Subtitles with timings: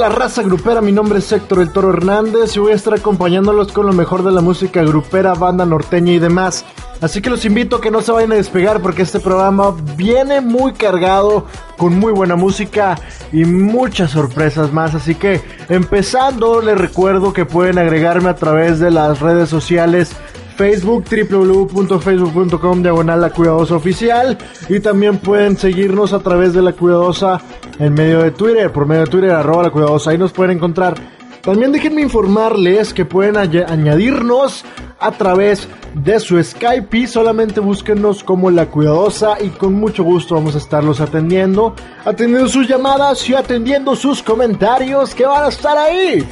[0.00, 3.70] la raza grupera, mi nombre es Héctor El Toro Hernández y voy a estar acompañándolos
[3.70, 6.64] con lo mejor de la música grupera, banda norteña y demás.
[7.02, 10.40] Así que los invito a que no se vayan a despegar porque este programa viene
[10.40, 11.44] muy cargado
[11.76, 12.98] con muy buena música
[13.30, 14.94] y muchas sorpresas más.
[14.94, 20.16] Así que empezando les recuerdo que pueden agregarme a través de las redes sociales
[20.56, 24.36] Facebook, www.facebook.com, diagonal La Cuidadosa Oficial.
[24.68, 27.40] Y también pueden seguirnos a través de La Cuidadosa
[27.78, 30.10] en medio de Twitter, por medio de Twitter, arroba La Cuidadosa.
[30.10, 30.94] Ahí nos pueden encontrar.
[31.42, 34.64] También déjenme informarles que pueden añ- añadirnos
[34.98, 40.34] a través de su Skype y solamente búsquenos como La Cuidadosa y con mucho gusto
[40.34, 41.74] vamos a estarlos atendiendo,
[42.04, 46.28] atendiendo sus llamadas y atendiendo sus comentarios que van a estar ahí.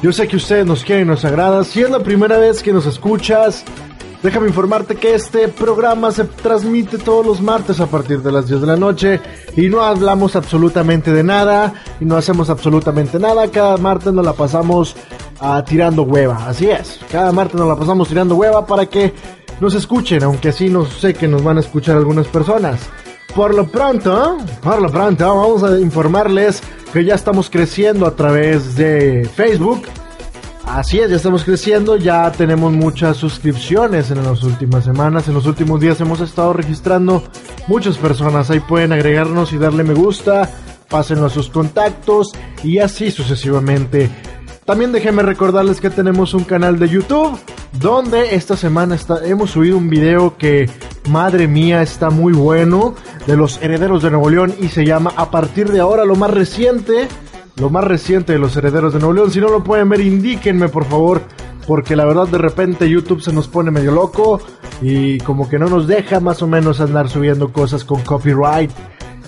[0.00, 1.64] Yo sé que ustedes nos quieren y nos agrada.
[1.64, 3.64] Si es la primera vez que nos escuchas,
[4.22, 8.60] déjame informarte que este programa se transmite todos los martes a partir de las 10
[8.60, 9.20] de la noche
[9.56, 13.50] y no hablamos absolutamente de nada y no hacemos absolutamente nada.
[13.50, 14.94] Cada martes nos la pasamos
[15.40, 16.46] ah, tirando hueva.
[16.46, 17.00] Así es.
[17.10, 19.12] Cada martes nos la pasamos tirando hueva para que
[19.60, 22.88] nos escuchen, aunque así no sé que nos van a escuchar algunas personas.
[23.38, 26.60] Por lo pronto, por lo pronto, vamos a informarles
[26.92, 29.82] que ya estamos creciendo a través de Facebook.
[30.66, 35.46] Así es, ya estamos creciendo, ya tenemos muchas suscripciones en las últimas semanas, en los
[35.46, 37.22] últimos días hemos estado registrando
[37.68, 40.50] muchas personas, ahí pueden agregarnos y darle me gusta,
[40.88, 42.32] pásenlo a sus contactos
[42.64, 44.10] y así sucesivamente.
[44.68, 47.38] También déjenme recordarles que tenemos un canal de YouTube
[47.80, 50.68] donde esta semana hemos subido un video que,
[51.08, 52.94] madre mía, está muy bueno
[53.26, 56.30] de los herederos de Nuevo León y se llama A partir de ahora lo más
[56.32, 57.08] reciente,
[57.56, 59.30] lo más reciente de los herederos de Nuevo León.
[59.30, 61.22] Si no lo pueden ver, indíquenme por favor,
[61.66, 64.38] porque la verdad de repente YouTube se nos pone medio loco
[64.82, 68.70] y como que no nos deja más o menos andar subiendo cosas con copyright.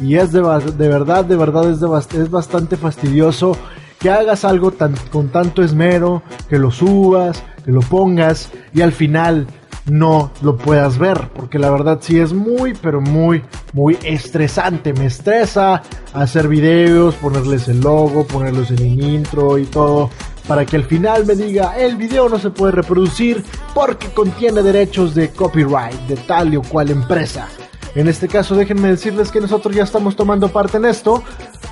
[0.03, 1.89] Y es de, de verdad, de verdad es, de
[2.23, 3.57] es bastante fastidioso
[4.01, 8.93] que hagas algo tan, con tanto esmero, que lo subas, que lo pongas y al
[8.93, 9.47] final
[9.87, 14.93] no lo puedas ver, porque la verdad sí es muy, pero muy, muy estresante.
[14.93, 15.83] Me estresa
[16.15, 20.11] hacer videos, ponerles el logo, ponerlos en el intro y todo,
[20.49, 23.45] para que al final me diga el video no se puede reproducir
[23.75, 27.49] porque contiene derechos de copyright de tal o cual empresa.
[27.95, 31.25] En este caso, déjenme decirles que nosotros ya estamos tomando parte en esto,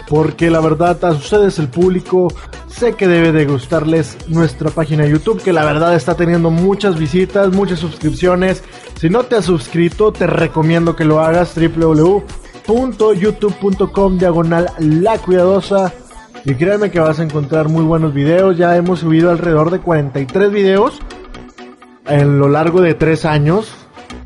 [0.09, 2.29] porque la verdad a ustedes, el público,
[2.67, 6.99] sé que debe de gustarles nuestra página de YouTube, que la verdad está teniendo muchas
[6.99, 8.65] visitas, muchas suscripciones.
[8.99, 15.93] Si no te has suscrito, te recomiendo que lo hagas www.youtube.com diagonal la cuidadosa.
[16.45, 18.57] Y créanme que vas a encontrar muy buenos videos.
[18.57, 20.99] Ya hemos subido alrededor de 43 videos
[22.07, 23.75] en lo largo de tres años.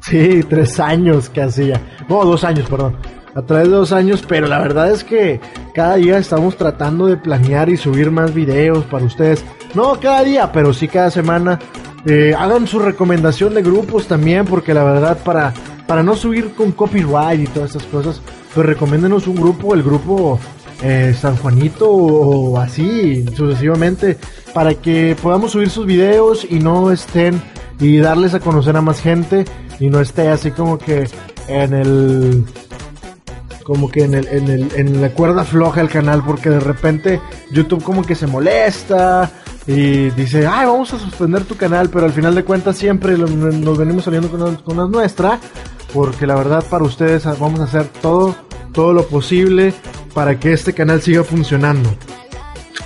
[0.01, 1.83] Sí, tres años que hacía.
[2.09, 2.95] No, dos años, perdón.
[3.35, 5.41] A través de dos años, pero la verdad es que
[5.75, 9.45] cada día estamos tratando de planear y subir más videos para ustedes.
[9.75, 11.59] No cada día, pero sí cada semana.
[12.05, 15.55] Eh, hagan su recomendación de grupos también, porque la verdad para,
[15.87, 18.21] para no subir con copyright y todas esas cosas,
[18.55, 20.39] pues recomiéndenos un grupo, el grupo
[20.83, 24.19] eh, San Juanito o, o así sucesivamente
[24.53, 27.41] para que podamos subir sus videos y no estén
[27.79, 29.45] y darles a conocer a más gente
[29.79, 31.09] y no esté así como que
[31.49, 32.45] en el
[33.65, 37.21] como que en, el, en, el, en la cuerda floja el canal porque de repente
[37.51, 39.31] YouTube como que se molesta
[39.67, 43.79] y dice, ay, vamos a suspender tu canal, pero al final de cuentas siempre nos
[43.79, 45.39] venimos saliendo con una nuestra,
[45.95, 48.35] porque la verdad para ustedes vamos a hacer todo,
[48.73, 49.73] todo lo posible
[50.15, 51.95] para que este canal siga funcionando.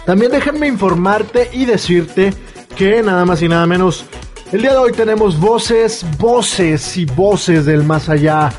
[0.04, 2.32] También déjenme informarte y decirte
[2.76, 4.04] que nada más y nada menos,
[4.52, 8.52] el día de hoy tenemos voces, voces y voces del más allá.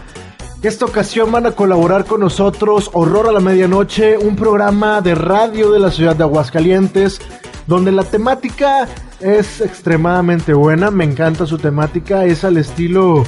[0.64, 5.72] Esta ocasión van a colaborar con nosotros Horror a la Medianoche, un programa de radio
[5.72, 7.22] de la ciudad de Aguascalientes,
[7.68, 8.88] donde la temática
[9.20, 13.24] es extremadamente buena, me encanta su temática, es al estilo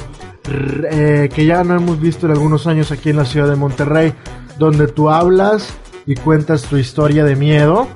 [0.91, 4.13] eh, que ya no hemos visto en algunos años aquí en la ciudad de Monterrey,
[4.57, 5.69] donde tú hablas
[6.07, 7.87] y cuentas tu historia de miedo,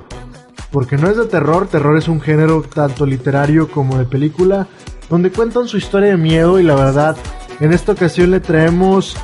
[0.71, 4.67] porque no es de terror, terror es un género tanto literario como de película,
[5.09, 7.17] donde cuentan su historia de miedo y la verdad,
[7.59, 9.15] en esta ocasión le traemos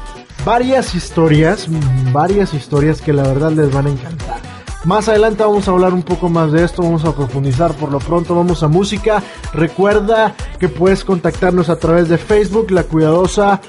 [0.46, 1.68] varias historias,
[2.12, 4.40] varias historias que la verdad les van a encantar.
[4.86, 7.74] Más adelante vamos a hablar un poco más de esto, vamos a profundizar.
[7.74, 9.22] Por lo pronto vamos a música.
[9.54, 13.60] Recuerda que puedes contactarnos a través de Facebook, La Cuidadosa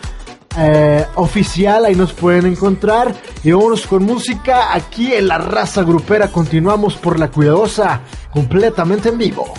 [0.57, 3.15] eh, Oficial, ahí nos pueden encontrar.
[3.43, 6.29] Y vámonos con música aquí en La Raza Grupera.
[6.29, 8.03] Continuamos por La Cuidadosa,
[8.33, 9.53] completamente en vivo.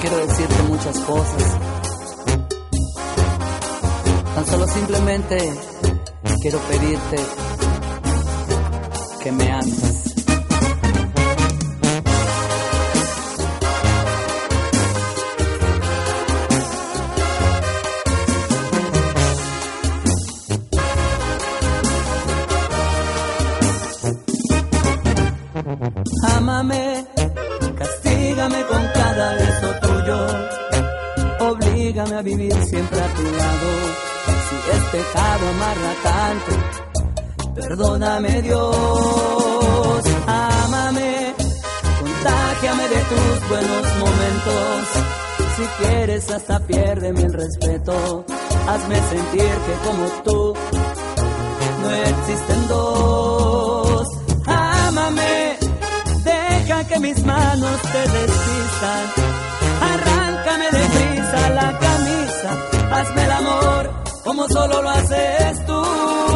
[0.00, 1.58] Quiero decirte muchas cosas.
[4.34, 5.52] Tan solo simplemente
[6.40, 7.16] quiero pedirte
[9.22, 10.00] que me ames.
[26.36, 27.06] Ámame,
[27.76, 29.89] castígame con cada beso
[31.40, 33.68] Oblígame a vivir siempre a tu lado.
[34.48, 40.04] Si es pecado amarla tanto, perdóname Dios.
[40.26, 41.34] Ámame,
[42.00, 45.10] contágiame de tus buenos momentos.
[45.56, 48.24] Si quieres hasta piérdeme el respeto.
[48.68, 50.54] Hazme sentir que como tú
[51.82, 54.08] no existen dos.
[54.46, 55.56] Ámame,
[56.24, 59.39] deja que mis manos te despistan.
[59.80, 62.50] Arráncame de prisa la camisa,
[62.92, 63.90] hazme el amor
[64.24, 66.29] como solo lo haces tú.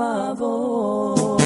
[0.00, 1.36] Favor.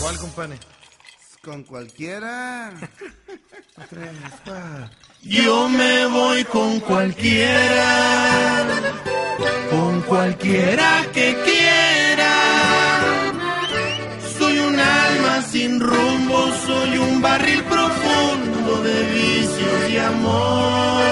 [0.00, 0.58] ¿Cuál, compadre?
[1.42, 2.72] Con cualquiera.
[5.22, 8.64] Yo me voy con cualquiera,
[9.70, 13.35] con cualquiera que quiera.
[14.80, 21.02] Alma sin rumbo, soy un barril profundo de vicios y amor.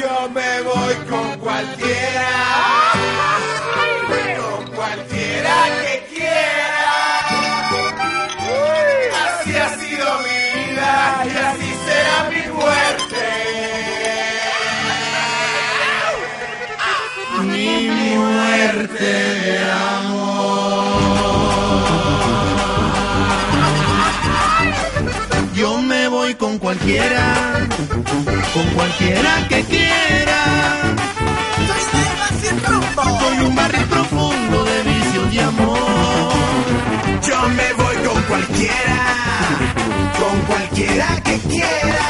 [0.00, 2.28] Yo me voy con cualquiera,
[4.40, 6.86] con cualquiera que quiera.
[9.24, 10.92] Así ha sido mi vida
[11.24, 13.24] y así será mi muerte.
[17.42, 20.25] Mi muerte de amor.
[26.38, 27.34] Con cualquiera,
[28.52, 30.42] con cualquiera que quiera.
[33.20, 35.78] Soy un barril profundo de vicios y amor.
[37.28, 38.98] Yo me voy con cualquiera,
[40.18, 42.08] con cualquiera que quiera.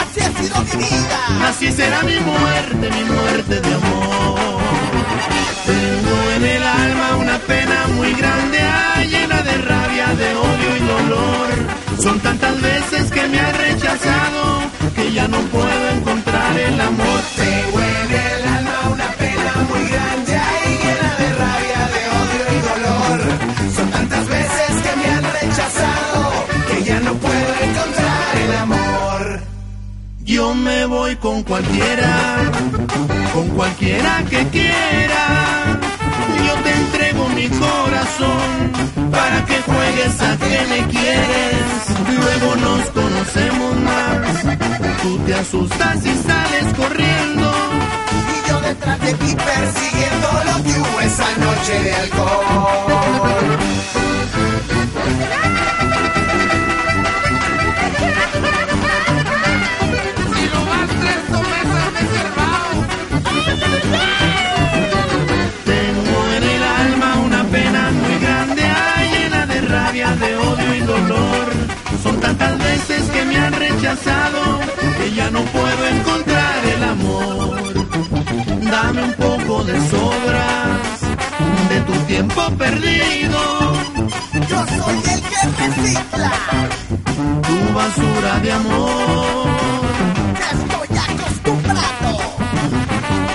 [0.00, 1.48] Así ha sido mi vida.
[1.48, 4.60] Así será mi muerte, mi muerte de amor.
[5.66, 8.58] Tengo en el alma una pena muy grande,
[9.08, 11.59] llena de rabia, de odio y dolor.
[12.02, 14.62] Son tantas veces que me ha rechazado
[14.94, 17.20] que ya no puedo encontrar el amor.
[17.36, 22.60] Tengo en el alma una pena muy grande, ahí llena de rabia, de odio y
[22.70, 23.20] dolor.
[23.76, 26.32] Son tantas veces que me han rechazado
[26.68, 29.40] que ya no puedo encontrar el amor.
[30.24, 32.50] Yo me voy con cualquiera,
[33.34, 35.78] con cualquiera que quiera.
[36.46, 41.66] Yo te entrego mi corazón para que juegues a que me quieres.
[42.18, 45.02] Luego nos conocemos más.
[45.02, 47.52] Tú te asustas y sales corriendo.
[48.34, 53.40] Y yo detrás de ti persiguiendo lo que hubo esa noche de alcohol.
[73.90, 74.60] Rechazado
[74.98, 77.60] que ya no puedo encontrar el amor.
[78.70, 81.00] Dame un poco de sobras
[81.70, 83.38] de tu tiempo perdido,
[84.48, 86.32] Yo soy el que recicla,
[87.46, 89.46] tu basura de amor.
[90.52, 92.18] estoy acostumbrado.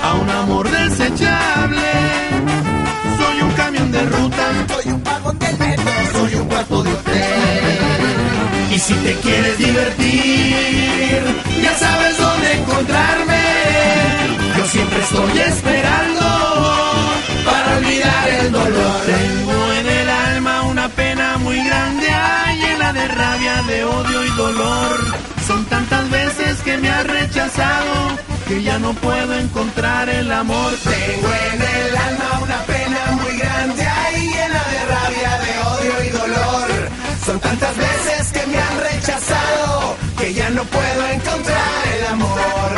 [0.04, 1.92] A un amor desechable,
[3.18, 4.46] soy un camión de ruta.
[4.68, 7.25] Soy un vagón del metro, soy un cuarto de hotel.
[8.76, 11.24] Y si te quieres divertir,
[11.64, 13.44] ya sabes dónde encontrarme.
[14.58, 16.26] Yo siempre estoy esperando
[17.46, 19.02] para olvidar el dolor.
[19.06, 22.08] Tengo en el alma una pena muy grande,
[22.60, 25.06] llena de rabia, de odio y dolor.
[25.48, 30.74] Son tantas veces que me has rechazado que ya no puedo encontrar el amor.
[30.84, 33.05] Tengo en el alma una pena
[37.26, 42.72] Son tantas veces que me han rechazado que ya no puedo encontrar el amor.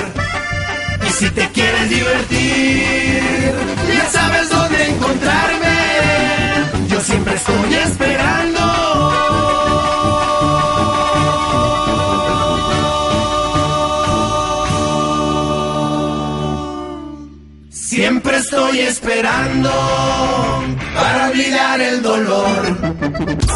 [1.05, 3.53] Y si te quieres divertir,
[3.93, 5.67] ya sabes dónde encontrarme.
[6.87, 8.61] Yo siempre estoy esperando.
[17.69, 19.71] Siempre estoy esperando
[20.95, 23.46] para olvidar el dolor.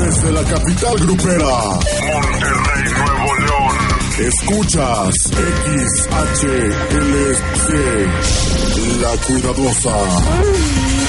[0.00, 3.76] Desde la capital grupera, Monterrey, Nuevo León.
[4.18, 5.14] Escuchas
[5.94, 6.88] XHLC,
[9.00, 9.96] La Cuidadosa.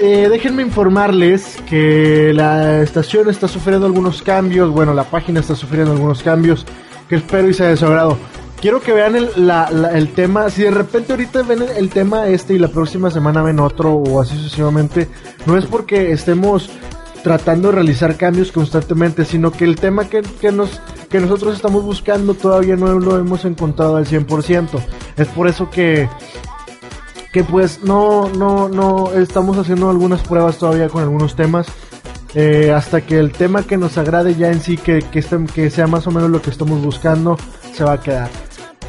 [0.00, 5.92] Eh, déjenme informarles que la estación está sufriendo algunos cambios, bueno, la página está sufriendo
[5.92, 6.66] algunos cambios
[7.08, 7.86] que espero y sea de su
[8.62, 10.48] quiero que vean el, tema.
[10.48, 14.20] Si de repente ahorita ven el tema este y la próxima semana ven otro o
[14.20, 15.08] así sucesivamente,
[15.44, 16.70] no es porque estemos
[17.22, 21.82] tratando de realizar cambios constantemente, sino que el tema que, que nos, que nosotros estamos
[21.84, 24.68] buscando todavía no lo hemos encontrado al 100%.
[25.16, 26.08] Es por eso que
[27.32, 31.66] que pues no, no, no estamos haciendo algunas pruebas todavía con algunos temas.
[32.34, 35.68] eh, hasta que el tema que nos agrade ya en sí, que, que, esté- que
[35.70, 37.36] sea más o menos lo que estamos buscando,
[37.74, 38.28] se va a quedar.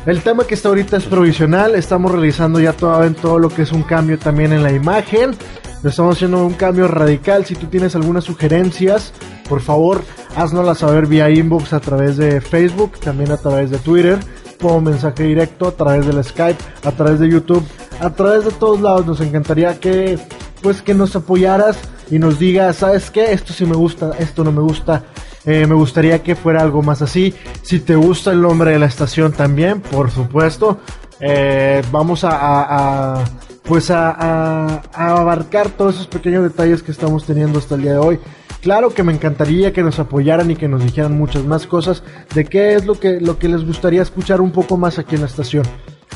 [0.05, 3.71] El tema que está ahorita es provisional, estamos realizando ya todo, todo lo que es
[3.71, 5.35] un cambio también en la imagen.
[5.83, 7.45] Estamos haciendo un cambio radical.
[7.45, 9.13] Si tú tienes algunas sugerencias,
[9.49, 10.03] por favor,
[10.35, 14.17] haznoslas saber vía inbox a través de Facebook, también a través de Twitter,
[14.61, 17.65] como mensaje directo, a través del Skype, a través de YouTube,
[17.99, 19.05] a través de todos lados.
[19.05, 20.17] Nos encantaría que,
[20.61, 21.77] pues, que nos apoyaras
[22.09, 23.33] y nos digas, ¿sabes qué?
[23.33, 25.03] Esto sí me gusta, esto no me gusta.
[25.45, 27.33] Eh, me gustaría que fuera algo más así.
[27.61, 30.79] Si te gusta el nombre de la estación también, por supuesto.
[31.19, 33.21] eh, vamos a,
[33.63, 37.93] pues a, a- a abarcar todos esos pequeños detalles que estamos teniendo hasta el día
[37.93, 38.19] de hoy.
[38.61, 42.01] Claro que me encantaría que nos apoyaran y que nos dijeran muchas más cosas
[42.33, 45.21] de qué es lo que, lo que les gustaría escuchar un poco más aquí en
[45.21, 45.63] la estación.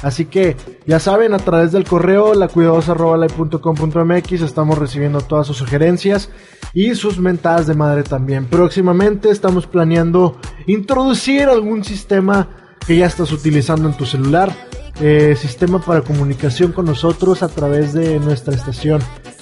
[0.04, 6.30] Así que ya saben, a través del correo lacuidadosa.com.mx estamos recibiendo todas sus sugerencias
[6.74, 8.46] y sus mentadas de madre también.
[8.46, 10.38] Próximamente estamos planeando
[10.68, 12.48] introducir algún sistema
[12.86, 14.54] que ya estás utilizando en tu celular,
[15.00, 19.02] eh, sistema para comunicación con nosotros a través de nuestra estación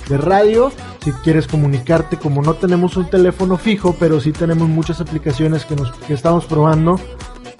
[0.09, 0.71] de radio.
[1.03, 5.75] Si quieres comunicarte, como no tenemos un teléfono fijo, pero sí tenemos muchas aplicaciones que,
[5.75, 6.99] nos, que estamos probando,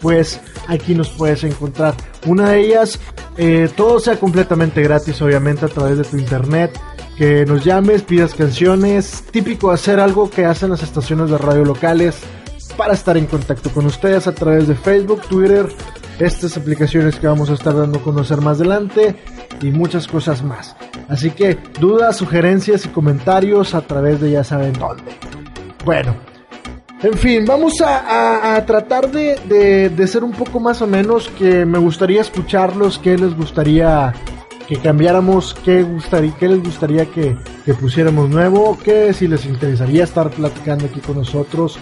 [0.01, 1.95] pues aquí nos puedes encontrar.
[2.25, 2.99] Una de ellas,
[3.37, 6.77] eh, todo sea completamente gratis, obviamente, a través de tu internet.
[7.17, 9.23] Que nos llames, pidas canciones.
[9.31, 12.17] Típico hacer algo que hacen las estaciones de radio locales
[12.75, 15.67] para estar en contacto con ustedes a través de Facebook, Twitter,
[16.19, 19.15] estas aplicaciones que vamos a estar dando a conocer más adelante
[19.61, 20.75] y muchas cosas más.
[21.09, 25.03] Así que dudas, sugerencias y comentarios a través de ya saben dónde.
[25.83, 26.15] Bueno,
[27.03, 31.65] en fin, vamos a, tratar de, de- de ser un poco más o menos que
[31.65, 34.13] me gustaría escucharlos, qué les gustaría
[34.67, 40.03] que cambiáramos, qué, gustaría, qué les gustaría que, que pusiéramos nuevo, qué si les interesaría
[40.03, 41.77] estar platicando aquí con nosotros,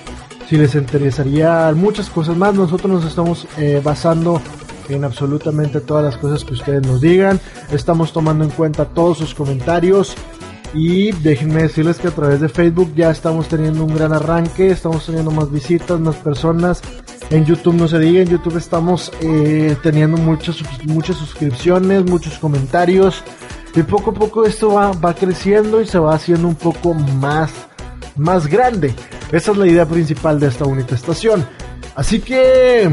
[0.54, 2.54] si les interesaría muchas cosas más.
[2.54, 4.40] Nosotros nos estamos eh, basando
[4.88, 7.40] en absolutamente todas las cosas que ustedes nos digan.
[7.72, 10.16] Estamos tomando en cuenta todos sus comentarios.
[10.76, 15.08] Y déjenme decirles que a través de Facebook ya estamos teniendo un gran arranque, estamos
[15.08, 16.84] teniendo más visitas, más personas.
[17.32, 23.24] En YouTube no se diga, en YouTube estamos eh, teniendo muchas, muchas suscripciones, muchos comentarios.
[23.74, 27.50] Y poco a poco esto va, va creciendo y se va haciendo un poco más,
[28.16, 28.94] más grande.
[29.32, 31.46] Esa es la idea principal de esta bonita estación.
[31.96, 32.90] Así que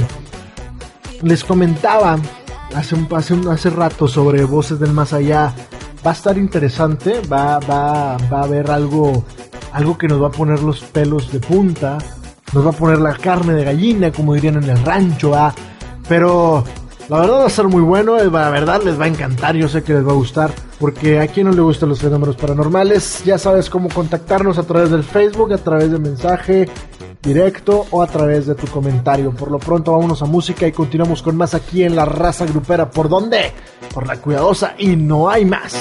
[1.23, 2.19] les comentaba
[2.75, 5.53] hace, un, hace, un- hace rato sobre Voces del Más Allá.
[6.07, 9.25] Va a estar interesante, va, va, va a haber algo,
[9.73, 11.99] algo que nos va a poner los pelos de punta,
[12.55, 15.55] nos va a poner la carne de gallina, como dirían en el rancho, ¿ah?
[16.09, 16.65] Pero
[17.11, 19.83] la verdad va a ser muy bueno, la verdad les va a encantar, yo sé
[19.83, 23.39] que les va a gustar, porque a quien no le gustan los fenómenos paranormales, ya
[23.39, 26.69] sabes cómo contactarnos a través del Facebook, a través de mensaje
[27.23, 29.31] directo o a través de tu comentario.
[29.31, 32.91] Por lo pronto vámonos a música y continuamos con más aquí en la raza grupera.
[32.91, 33.53] ¿Por dónde?
[33.93, 35.79] Por la cuidadosa y no hay más.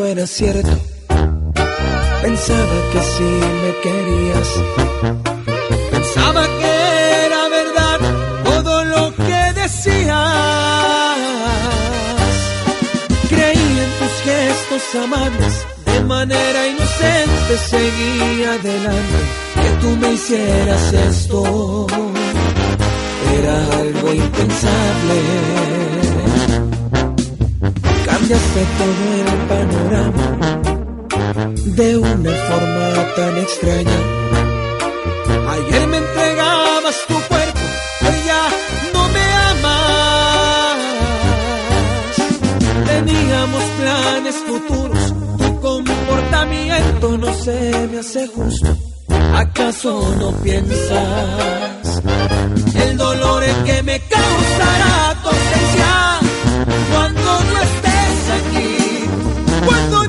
[0.00, 0.76] Todo era cierto.
[2.22, 3.30] Pensaba que sí
[3.62, 4.48] me querías.
[5.90, 6.72] Pensaba que
[7.26, 7.98] era verdad
[8.44, 10.16] todo lo que decías.
[13.28, 15.54] Creí en tus gestos amables.
[15.86, 19.20] De manera inocente seguía adelante.
[19.62, 21.86] Que tú me hicieras esto.
[23.38, 26.09] Era algo impensable
[28.30, 30.26] ella se todo el panorama
[31.78, 34.00] de una forma tan extraña.
[35.50, 37.60] Ayer me entregabas tu cuerpo,
[38.06, 38.44] hoy ya
[38.94, 40.78] no me amas.
[42.86, 48.76] Teníamos planes futuros, tu comportamiento no se me hace justo.
[49.34, 52.02] ¿Acaso no piensas
[52.76, 55.49] el dolor que me causará tu
[59.70, 59.99] Cuando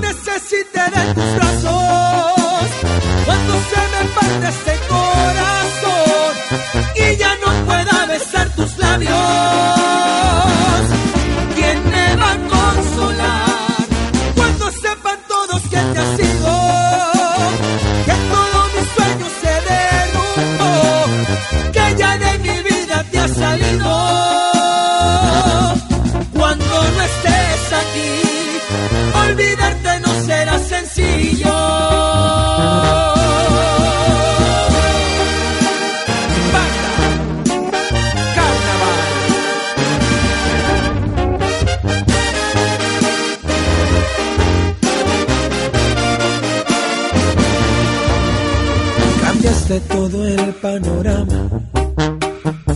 [49.72, 51.50] luce todo el panorama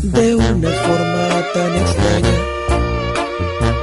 [0.02, 2.38] de una forma tan extraña.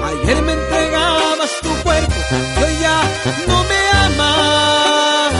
[0.08, 3.02] Ayer me entregabas tu cuerpo y hoy ya
[3.48, 5.32] no me amas.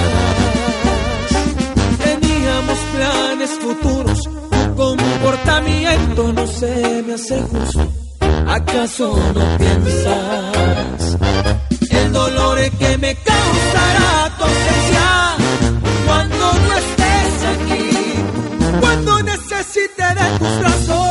[2.05, 7.89] Teníamos planes futuros, tu comportamiento no se me hace justo.
[8.49, 11.19] ¿Acaso no piensas
[11.91, 15.37] el dolor que me causará tu ausencia
[16.07, 17.02] cuando no estés?
[20.43, 21.02] Pronto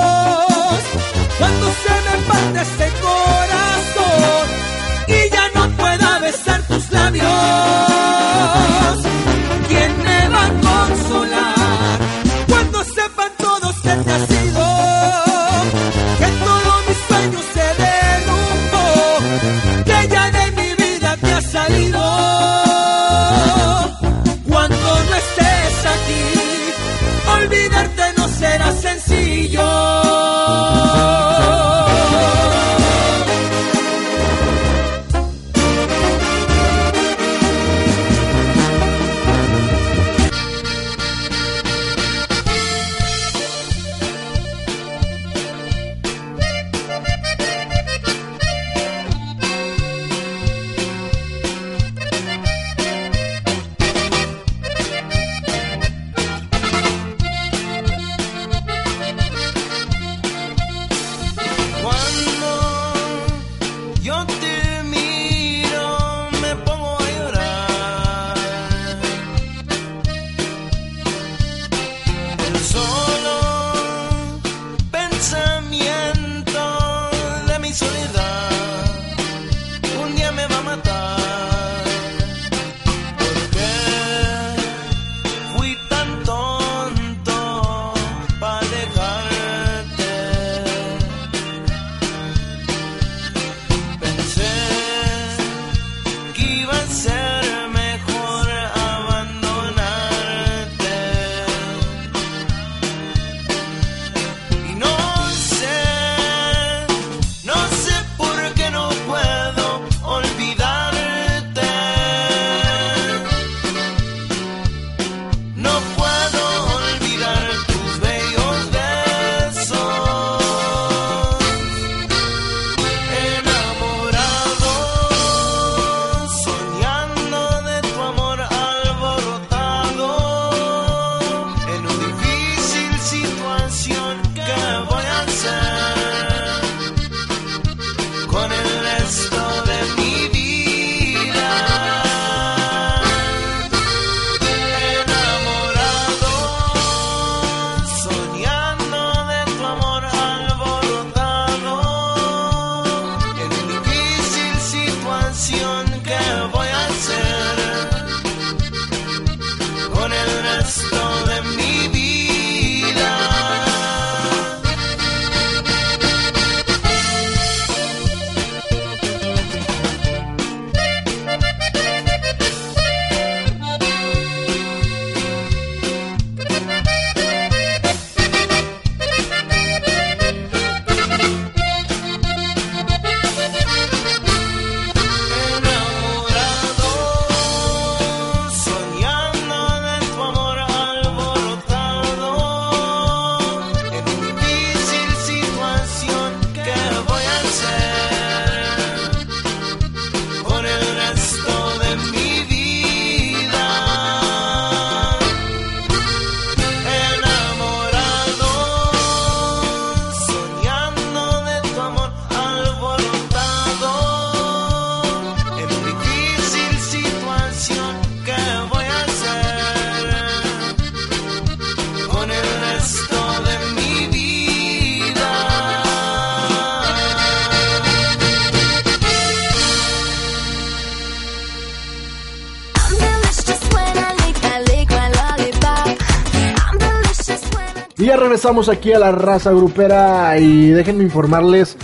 [238.41, 241.77] regresamos aquí a la raza grupera y déjenme informarles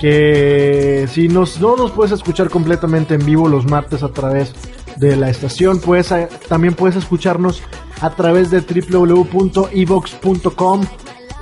[0.00, 4.54] que si nos, no nos puedes escuchar completamente en vivo los martes a través
[4.96, 6.08] de la estación, pues
[6.48, 7.62] también puedes escucharnos
[8.00, 9.66] a través de www.evox.com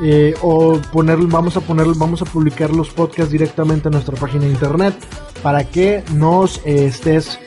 [0.02, 4.46] eh, o poner, vamos a poner, vamos a publicar los podcasts directamente en nuestra página
[4.46, 4.96] de internet
[5.40, 7.38] para que nos eh, estés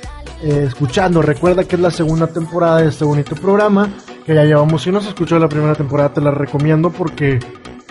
[0.44, 1.22] eh, escuchando.
[1.22, 3.90] Recuerda que es la segunda temporada de este bonito programa
[4.26, 4.84] que ya llevamos.
[4.84, 7.40] Si no has escuchado la primera temporada, te la recomiendo porque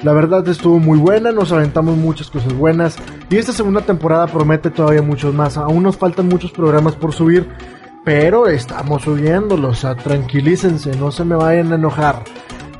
[0.02, 2.96] la verdad estuvo muy buena, nos aventamos muchas cosas buenas
[3.28, 5.56] y esta segunda temporada promete todavía muchos más.
[5.56, 7.48] Aún nos faltan muchos programas por subir,
[8.04, 12.22] pero estamos subiéndolos, o sea, tranquilícense, no se me vayan a enojar.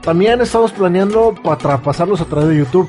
[0.01, 2.89] También estamos planeando para pasarlos a través de YouTube,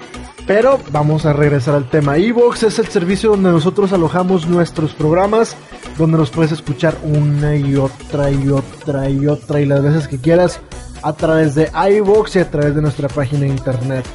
[0.53, 2.17] pero vamos a regresar al tema.
[2.17, 5.55] Evox es el servicio donde nosotros alojamos nuestros programas,
[5.97, 10.17] donde nos puedes escuchar una y otra y otra y otra y las veces que
[10.17, 10.59] quieras
[11.03, 14.05] a través de iVoox y a través de nuestra página de internet.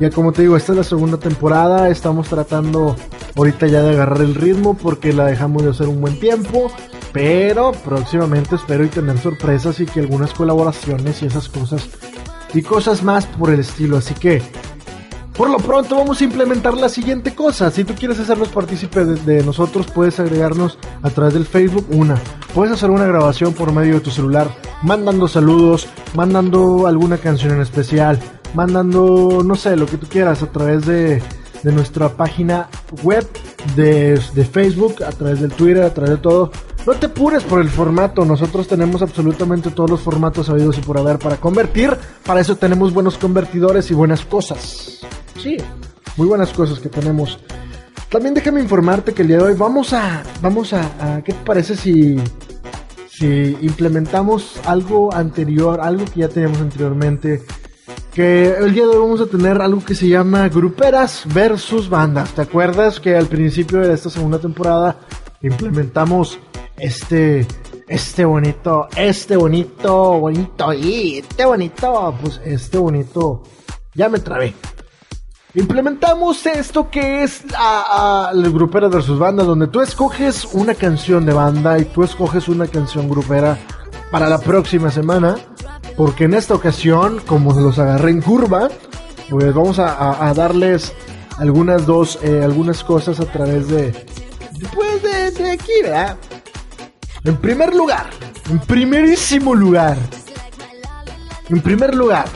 [0.00, 2.96] Ya como te digo, esta es la segunda temporada, estamos tratando
[3.36, 6.68] ahorita ya de agarrar el ritmo porque la dejamos de hacer un buen tiempo,
[7.12, 11.88] pero próximamente espero y tener sorpresas y que algunas colaboraciones y esas cosas
[12.52, 14.42] y cosas más por el estilo, así que
[15.36, 17.70] por lo pronto vamos a implementar la siguiente cosa.
[17.70, 22.16] Si tú quieres hacernos partícipes de, nosotros, puedes agregarnos a través del Facebook una.
[22.54, 24.48] Puedes hacer una grabación por medio de tu celular,
[24.82, 28.18] mandando saludos, mandando alguna canción en especial,
[28.54, 31.22] mandando, no sé, lo que tú quieras a través de,
[31.62, 32.68] de nuestra página
[33.02, 33.26] web,
[33.74, 36.50] de, de Facebook, a través del Twitter, a través de todo.
[36.86, 40.96] No te apures por el formato, nosotros tenemos absolutamente todos los formatos habidos y por
[40.96, 41.94] haber para convertir.
[42.24, 45.00] Para eso tenemos buenos convertidores y buenas cosas.
[45.38, 45.56] Sí,
[46.16, 47.38] muy buenas cosas que tenemos.
[48.10, 51.76] También déjame informarte que el día de hoy vamos a, vamos a, ¿qué te parece
[51.76, 52.16] si,
[53.08, 57.42] si implementamos algo anterior, algo que ya teníamos anteriormente?
[58.14, 62.30] Que el día de hoy vamos a tener algo que se llama gruperas versus bandas.
[62.30, 65.00] ¿Te acuerdas que al principio de esta segunda temporada
[65.42, 66.38] implementamos
[66.78, 67.46] este,
[67.88, 73.42] este bonito, este bonito, bonito, y este bonito, pues este bonito,
[73.94, 74.54] ya me trabé.
[75.56, 81.32] Implementamos esto que es a, el grupero versus banda, donde tú escoges una canción de
[81.32, 83.56] banda y tú escoges una canción grupera
[84.10, 85.36] para la próxima semana.
[85.96, 88.68] Porque en esta ocasión, como los agarré en curva,
[89.30, 90.92] pues vamos a, darles
[91.38, 93.92] algunas dos, eh, algunas cosas a través de,
[94.74, 96.18] pues de, de aquí, ¿verdad?
[97.24, 98.10] En primer lugar,
[98.50, 99.96] en primerísimo lugar,
[101.48, 102.26] en primer lugar,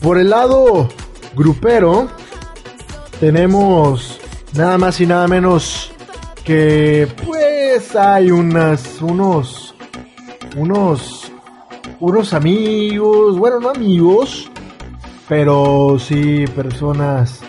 [0.00, 0.88] por el lado
[1.34, 2.08] grupero,
[3.20, 4.18] tenemos
[4.54, 5.92] nada más y nada menos
[6.44, 9.74] que pues hay unas unos
[10.56, 11.32] unos
[12.00, 14.50] unos amigos, bueno, no amigos,
[15.28, 17.40] pero sí personas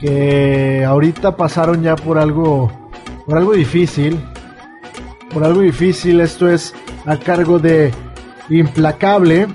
[0.00, 2.70] que ahorita pasaron ya por algo
[3.26, 4.18] por algo difícil.
[5.32, 6.74] Por algo difícil, esto es
[7.04, 7.92] a cargo de
[8.48, 9.46] Implacable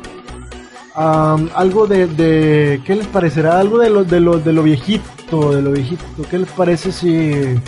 [0.96, 3.60] algo de, de, ¿qué les parecerá?
[3.60, 5.04] Algo de lo, de lo, de lo viejito,
[5.40, 6.04] de lo viejito.
[6.30, 7.60] ¿Qué les parece si...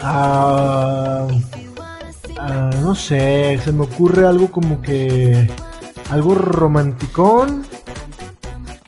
[0.00, 1.26] Ah,
[2.82, 5.48] no sé, se me ocurre algo como que...
[6.10, 7.64] Algo romanticón.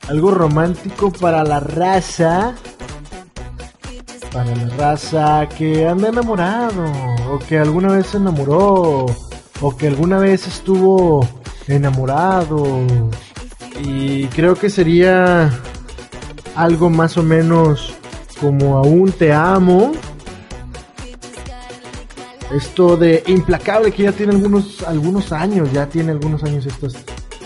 [0.08, 2.54] Algo romántico para la raza.
[4.32, 6.84] Para la raza que anda enamorado.
[7.32, 9.06] O que alguna vez se enamoró.
[9.60, 11.26] O que alguna vez estuvo
[11.66, 12.64] enamorado.
[13.82, 15.50] Y creo que sería
[16.56, 17.94] algo más o menos
[18.40, 19.92] como aún te amo.
[22.54, 26.94] Esto de implacable que ya tiene algunos algunos años, ya tiene algunos años estas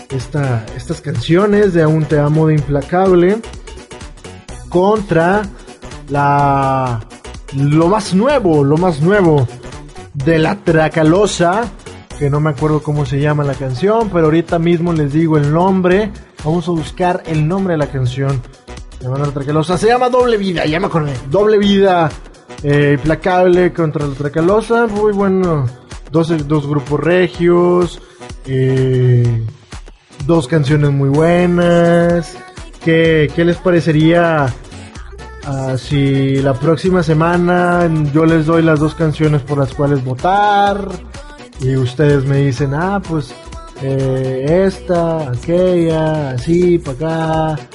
[0.09, 3.37] esta, estas canciones de aún te amo de implacable
[4.69, 5.43] contra
[6.09, 6.99] la
[7.55, 9.47] lo más nuevo, lo más nuevo
[10.13, 11.71] de la Tracalosa
[12.21, 15.51] que no me acuerdo cómo se llama la canción, pero ahorita mismo les digo el
[15.51, 16.11] nombre.
[16.45, 18.39] Vamos a buscar el nombre de la canción.
[19.77, 21.13] Se llama Doble Vida, ya me acordé.
[21.29, 22.09] Doble Vida,
[22.63, 24.87] eh, Implacable contra la Tracalosa.
[24.87, 25.65] Muy bueno.
[26.11, 28.01] Dos, dos grupos regios.
[28.45, 29.45] Eh,
[30.25, 32.37] dos canciones muy buenas.
[32.83, 34.47] ¿Qué, qué les parecería
[35.47, 40.87] uh, si la próxima semana yo les doy las dos canciones por las cuales votar?
[41.61, 43.33] y ustedes me dicen, ah, pues
[43.81, 47.69] eh, esta, aquella, así, para acá.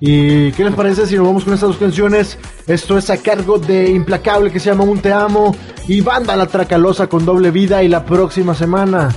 [0.00, 2.38] ¿Y qué les parece si nos vamos con estas dos canciones?
[2.66, 5.56] Esto es a cargo de Implacable que se llama Un Te Amo
[5.88, 9.08] y Banda La Tracalosa con doble vida y la próxima semana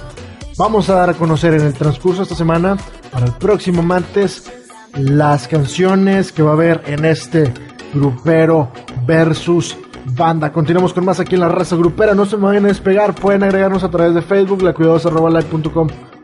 [0.58, 2.78] vamos a dar a conocer en el transcurso de esta semana,
[3.12, 4.52] para el próximo martes,
[4.96, 7.54] las canciones que va a haber en este
[7.94, 8.72] grupero
[9.06, 9.78] versus
[10.16, 10.52] banda.
[10.52, 12.16] Continuamos con más aquí en la raza grupera.
[12.16, 13.14] No se me vayan a despegar.
[13.14, 14.74] Pueden agregarnos a través de Facebook, la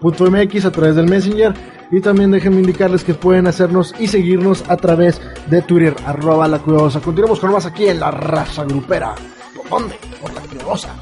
[0.01, 1.53] a través del Messenger.
[1.91, 6.59] Y también déjenme indicarles que pueden hacernos y seguirnos a través de Twitter, arroba la
[6.59, 6.99] cuidadosa.
[6.99, 9.15] Continuamos con más aquí en la raza grupera.
[9.55, 9.95] ¿Por dónde?
[10.21, 10.95] Por la cuidadosa.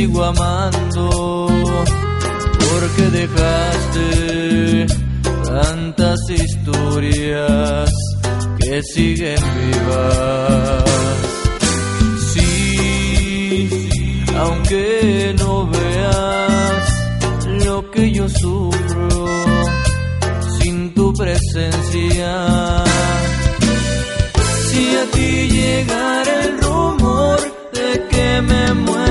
[0.00, 1.46] Sigo amando,
[2.70, 4.86] porque dejaste
[5.44, 7.90] tantas historias
[8.58, 10.84] que siguen vivas.
[12.32, 13.68] Sí,
[14.38, 16.84] aunque no veas
[17.66, 19.08] lo que yo sufro
[20.58, 22.32] sin tu presencia.
[24.66, 27.38] Si a ti llegara el rumor
[27.74, 29.09] de que me muero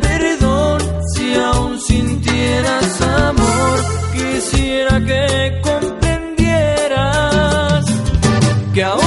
[0.00, 0.80] perdón,
[1.14, 3.78] si aún sintieras amor,
[4.12, 7.84] quisiera que comprendieras
[8.72, 9.02] que aún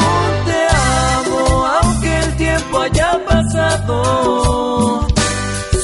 [0.45, 0.67] te
[1.15, 5.07] amo, aunque el tiempo haya pasado,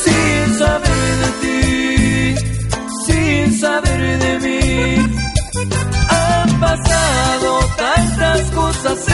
[0.04, 2.36] sin saber de ti,
[3.06, 4.62] sin saber de mí.
[6.10, 9.11] Han pasado tantas cosas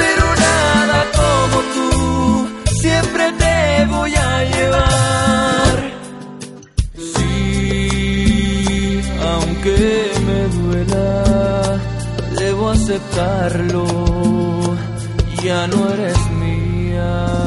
[0.00, 1.90] pero nada como tú,
[2.80, 5.76] siempre te voy a llevar.
[7.14, 9.00] Sí,
[9.32, 9.76] aunque
[10.26, 11.80] me duela,
[12.38, 13.86] debo aceptarlo,
[15.42, 17.43] ya no eres mía.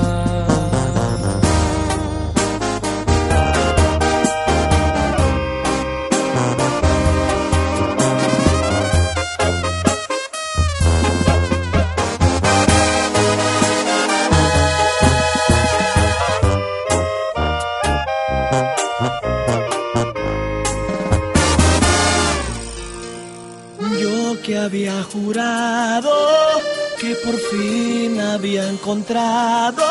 [26.99, 29.83] Que por fin había encontrado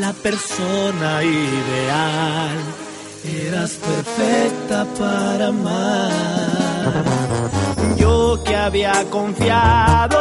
[0.00, 2.56] la persona ideal.
[3.46, 7.04] Eras perfecta para amar.
[7.96, 10.18] Yo que había confiado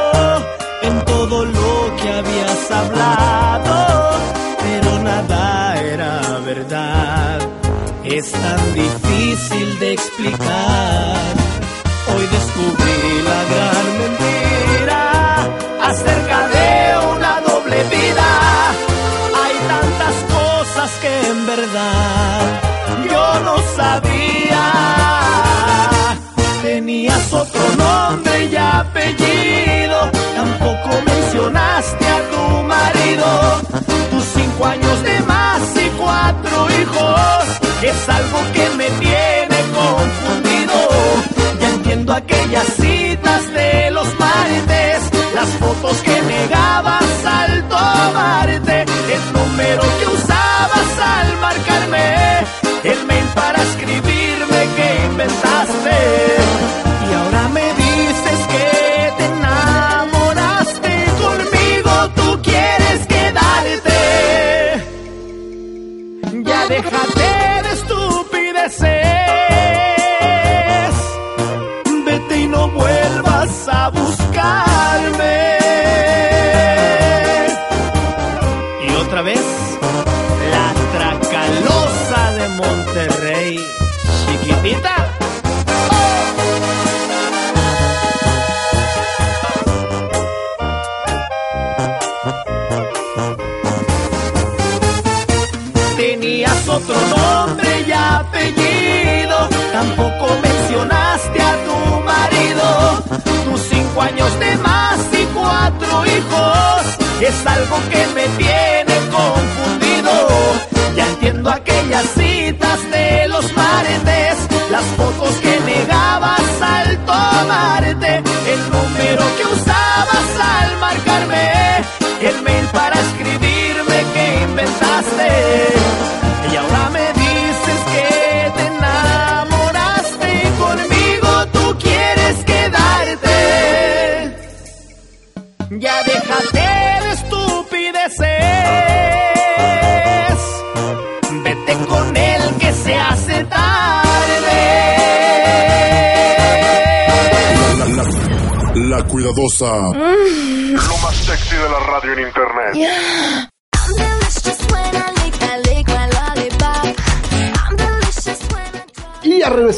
[0.81, 4.09] en todo lo que habías hablado,
[4.59, 7.39] pero nada era verdad.
[8.03, 11.33] Es tan difícil de explicar.
[12.13, 13.72] Hoy descubrí la gran
[17.89, 18.27] vida.
[19.43, 22.61] Hay tantas cosas cosas que en verdad
[23.11, 24.63] yo no sabía.
[26.61, 29.99] Tenías otro nombre y apellido,
[30.35, 32.43] tampoco mencionaste a tu
[32.73, 33.27] marido.
[34.11, 37.43] Tus cinco años de más y cuatro hijos
[37.81, 40.77] es algo que me tiene confundido.
[41.59, 42.79] Ya entiendo aquellas
[49.13, 50.32] el número que usabas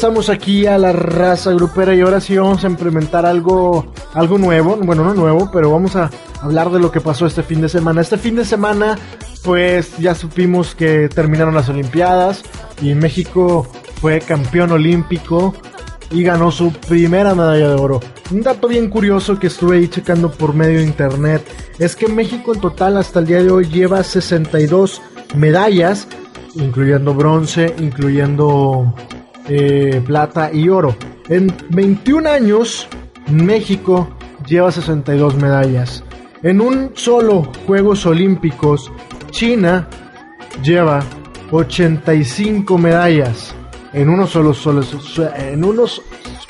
[0.06, 4.76] regresamos aquí a la raza grupera y ahora sí vamos a implementar algo, algo nuevo,
[4.76, 8.02] bueno no nuevo, pero vamos a hablar de lo que pasó este fin de semana.
[8.02, 8.96] Este fin de semana
[9.42, 12.44] pues ya supimos que terminaron las Olimpiadas
[12.80, 13.66] y México
[14.00, 15.56] fue campeón olímpico
[16.12, 18.00] y ganó su primera medalla de oro.
[18.30, 21.42] Un dato bien curioso que estuve ahí checando por medio de internet
[21.80, 25.02] es que México en total hasta el día de hoy lleva 62
[25.34, 26.06] medallas,
[26.54, 28.94] incluyendo bronce, incluyendo
[29.48, 30.96] eh, plata y oro.
[31.28, 32.86] En 21 años,
[33.30, 34.08] México
[34.46, 36.04] lleva 62 medallas.
[36.42, 38.90] En un solo Juegos Olímpicos,
[39.30, 39.88] China
[40.62, 41.02] lleva
[41.50, 43.54] 85 medallas.
[43.92, 44.82] En unos solo, solo-
[45.36, 46.02] en unos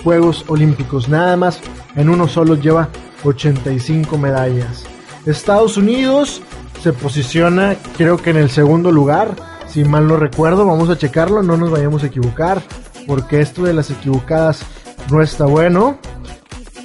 [0.03, 1.61] Juegos Olímpicos, nada más,
[1.95, 2.89] en uno solo lleva
[3.25, 4.85] 85 medallas.
[5.25, 6.43] Estados Unidos
[6.83, 9.35] se posiciona, creo que en el segundo lugar,
[9.77, 12.63] si mal no recuerdo, vamos a checarlo, no nos vayamos a equivocar,
[13.07, 14.63] porque esto de las equivocadas
[15.11, 15.99] no está bueno.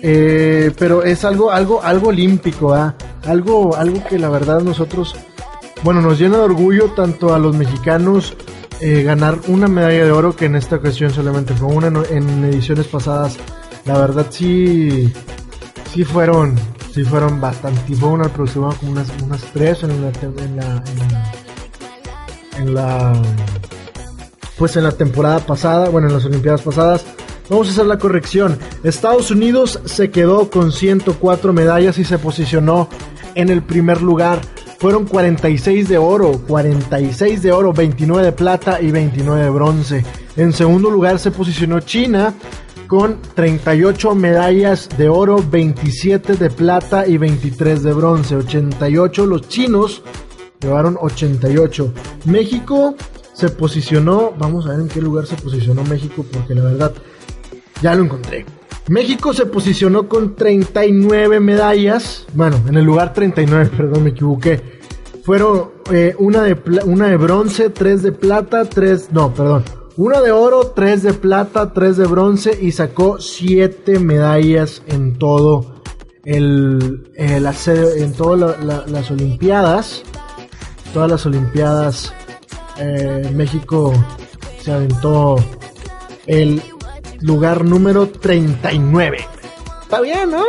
[0.01, 2.95] Eh, pero es algo, algo, algo olímpico, ¿ah?
[3.23, 5.15] algo, algo que la verdad nosotros,
[5.83, 8.35] bueno, nos llena de orgullo tanto a los mexicanos
[8.81, 12.87] eh, ganar una medalla de oro que en esta ocasión solamente fue una en ediciones
[12.87, 13.37] pasadas.
[13.85, 15.13] La verdad sí,
[15.93, 16.55] sí fueron,
[16.93, 20.01] sí fueron bastante, fue una aproximada como unas, unas tres en
[20.57, 20.83] la,
[22.61, 23.13] en la
[24.57, 27.03] pues en la temporada pasada, bueno, en las Olimpiadas pasadas.
[27.49, 28.59] Vamos a hacer la corrección.
[28.83, 32.87] Estados Unidos se quedó con 104 medallas y se posicionó
[33.33, 34.39] en el primer lugar.
[34.77, 40.05] Fueron 46 de oro, 46 de oro, 29 de plata y 29 de bronce.
[40.37, 42.33] En segundo lugar se posicionó China
[42.87, 48.35] con 38 medallas de oro, 27 de plata y 23 de bronce.
[48.35, 50.03] 88 los chinos
[50.61, 51.93] llevaron 88.
[52.25, 52.95] México
[53.33, 56.93] se posicionó, vamos a ver en qué lugar se posicionó México porque la verdad
[57.81, 58.45] ya lo encontré.
[58.87, 62.25] México se posicionó con 39 medallas.
[62.33, 64.79] Bueno, en el lugar 39, perdón, me equivoqué.
[65.23, 69.09] Fueron eh, una, de una de bronce, tres de plata, tres...
[69.11, 69.63] No, perdón.
[69.97, 75.75] Una de oro, tres de plata, tres de bronce y sacó siete medallas en todo
[76.23, 80.03] el, en todas la- la- las Olimpiadas.
[80.93, 82.13] Todas las Olimpiadas
[82.77, 83.93] eh, México
[84.61, 85.35] se aventó
[86.27, 86.61] el
[87.21, 89.19] lugar número 39.
[89.83, 90.43] Está bien, ¿no?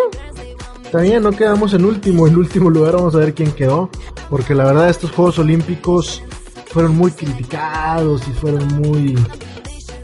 [0.84, 2.26] Está bien, no quedamos en último.
[2.26, 3.90] En último lugar vamos a ver quién quedó.
[4.28, 6.22] Porque la verdad estos Juegos Olímpicos
[6.66, 9.16] fueron muy criticados y fueron muy